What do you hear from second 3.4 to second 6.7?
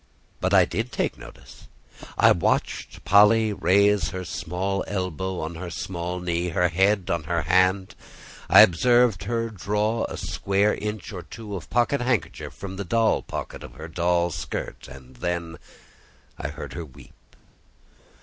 rest her small elbow on her small knee, her